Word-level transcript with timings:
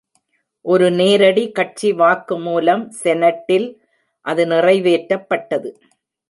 ஒரு 0.65 0.91
நேரடி 0.91 1.51
கட்சி 1.51 1.89
வாக்கு 1.91 2.37
மூலம் 2.37 2.89
செனட்டில் 3.01 3.67
அது 4.25 4.45
நிறைவேற்றப்பட்டது. 4.45 5.71